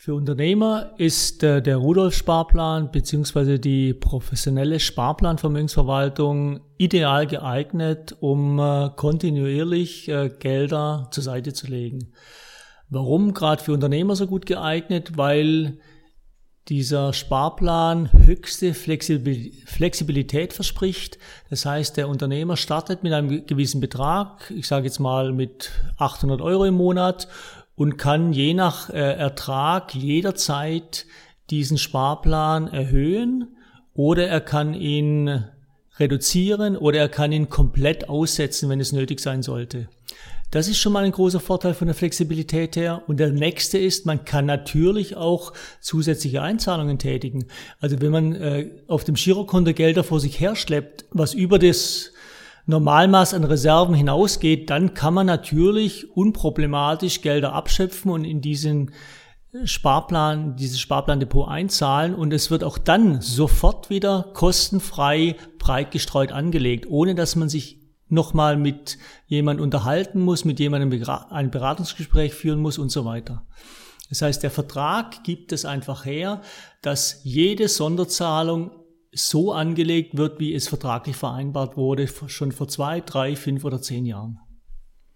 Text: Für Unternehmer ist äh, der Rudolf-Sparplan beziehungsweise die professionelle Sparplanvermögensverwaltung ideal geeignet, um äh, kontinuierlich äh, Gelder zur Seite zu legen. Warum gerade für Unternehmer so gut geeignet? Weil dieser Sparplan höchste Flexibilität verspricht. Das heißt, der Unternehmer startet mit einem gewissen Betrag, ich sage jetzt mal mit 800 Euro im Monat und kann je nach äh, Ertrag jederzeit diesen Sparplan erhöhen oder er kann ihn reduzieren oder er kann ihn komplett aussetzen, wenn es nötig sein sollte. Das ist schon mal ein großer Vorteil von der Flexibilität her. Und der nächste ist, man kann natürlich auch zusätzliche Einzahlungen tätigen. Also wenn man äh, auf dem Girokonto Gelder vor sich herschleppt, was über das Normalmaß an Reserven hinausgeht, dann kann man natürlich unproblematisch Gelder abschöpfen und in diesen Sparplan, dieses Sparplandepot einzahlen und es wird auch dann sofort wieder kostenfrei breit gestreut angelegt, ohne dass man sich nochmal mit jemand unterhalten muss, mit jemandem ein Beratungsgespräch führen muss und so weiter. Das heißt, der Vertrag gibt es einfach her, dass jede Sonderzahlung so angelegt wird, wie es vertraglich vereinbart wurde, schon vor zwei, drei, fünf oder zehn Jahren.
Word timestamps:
Für 0.00 0.14
Unternehmer 0.14 0.92
ist 0.96 1.42
äh, 1.42 1.60
der 1.60 1.76
Rudolf-Sparplan 1.78 2.92
beziehungsweise 2.92 3.58
die 3.58 3.92
professionelle 3.92 4.78
Sparplanvermögensverwaltung 4.78 6.60
ideal 6.76 7.26
geeignet, 7.26 8.16
um 8.20 8.60
äh, 8.60 8.90
kontinuierlich 8.94 10.08
äh, 10.08 10.28
Gelder 10.28 11.08
zur 11.10 11.24
Seite 11.24 11.52
zu 11.52 11.66
legen. 11.66 12.12
Warum 12.88 13.34
gerade 13.34 13.60
für 13.60 13.72
Unternehmer 13.72 14.14
so 14.14 14.28
gut 14.28 14.46
geeignet? 14.46 15.18
Weil 15.18 15.80
dieser 16.68 17.12
Sparplan 17.12 18.12
höchste 18.12 18.74
Flexibilität 18.74 20.52
verspricht. 20.52 21.18
Das 21.48 21.64
heißt, 21.64 21.96
der 21.96 22.08
Unternehmer 22.08 22.56
startet 22.56 23.02
mit 23.02 23.12
einem 23.12 23.46
gewissen 23.46 23.80
Betrag, 23.80 24.50
ich 24.54 24.68
sage 24.68 24.84
jetzt 24.84 25.00
mal 25.00 25.32
mit 25.32 25.70
800 25.96 26.40
Euro 26.42 26.66
im 26.66 26.74
Monat 26.74 27.26
und 27.78 27.96
kann 27.96 28.32
je 28.32 28.54
nach 28.54 28.90
äh, 28.90 28.96
Ertrag 28.96 29.94
jederzeit 29.94 31.06
diesen 31.48 31.78
Sparplan 31.78 32.66
erhöhen 32.66 33.56
oder 33.94 34.26
er 34.26 34.40
kann 34.40 34.74
ihn 34.74 35.44
reduzieren 35.98 36.76
oder 36.76 36.98
er 36.98 37.08
kann 37.08 37.30
ihn 37.30 37.48
komplett 37.48 38.08
aussetzen, 38.08 38.68
wenn 38.68 38.80
es 38.80 38.92
nötig 38.92 39.20
sein 39.20 39.42
sollte. 39.42 39.88
Das 40.50 40.66
ist 40.66 40.78
schon 40.78 40.92
mal 40.92 41.04
ein 41.04 41.12
großer 41.12 41.38
Vorteil 41.40 41.74
von 41.74 41.86
der 41.86 41.94
Flexibilität 41.94 42.74
her. 42.74 43.02
Und 43.06 43.20
der 43.20 43.30
nächste 43.30 43.78
ist, 43.78 44.06
man 44.06 44.24
kann 44.24 44.46
natürlich 44.46 45.16
auch 45.16 45.52
zusätzliche 45.80 46.42
Einzahlungen 46.42 46.98
tätigen. 46.98 47.46
Also 47.80 48.00
wenn 48.00 48.10
man 48.10 48.34
äh, 48.34 48.70
auf 48.88 49.04
dem 49.04 49.14
Girokonto 49.14 49.72
Gelder 49.72 50.02
vor 50.02 50.18
sich 50.20 50.40
herschleppt, 50.40 51.04
was 51.10 51.34
über 51.34 51.58
das 51.58 52.12
Normalmaß 52.68 53.32
an 53.32 53.44
Reserven 53.44 53.94
hinausgeht, 53.94 54.68
dann 54.68 54.92
kann 54.92 55.14
man 55.14 55.24
natürlich 55.24 56.14
unproblematisch 56.14 57.22
Gelder 57.22 57.54
abschöpfen 57.54 58.10
und 58.10 58.26
in 58.26 58.42
diesen 58.42 58.90
Sparplan, 59.64 60.54
dieses 60.56 60.78
Sparplandepot 60.78 61.48
einzahlen 61.48 62.14
und 62.14 62.30
es 62.30 62.50
wird 62.50 62.62
auch 62.64 62.76
dann 62.76 63.22
sofort 63.22 63.88
wieder 63.88 64.32
kostenfrei 64.34 65.36
breit 65.58 65.92
gestreut 65.92 66.30
angelegt, 66.30 66.84
ohne 66.90 67.14
dass 67.14 67.36
man 67.36 67.48
sich 67.48 67.80
nochmal 68.08 68.58
mit 68.58 68.98
jemand 69.26 69.62
unterhalten 69.62 70.20
muss, 70.20 70.44
mit 70.44 70.60
jemandem 70.60 71.02
ein 71.30 71.50
Beratungsgespräch 71.50 72.34
führen 72.34 72.60
muss 72.60 72.76
und 72.76 72.90
so 72.90 73.06
weiter. 73.06 73.46
Das 74.10 74.20
heißt, 74.20 74.42
der 74.42 74.50
Vertrag 74.50 75.24
gibt 75.24 75.52
es 75.52 75.64
einfach 75.64 76.04
her, 76.04 76.42
dass 76.82 77.20
jede 77.24 77.68
Sonderzahlung 77.68 78.72
so 79.18 79.52
angelegt 79.52 80.16
wird, 80.16 80.40
wie 80.40 80.54
es 80.54 80.68
vertraglich 80.68 81.16
vereinbart 81.16 81.76
wurde, 81.76 82.08
schon 82.26 82.52
vor 82.52 82.68
zwei, 82.68 83.00
drei, 83.00 83.36
fünf 83.36 83.64
oder 83.64 83.82
zehn 83.82 84.06
Jahren. 84.06 84.38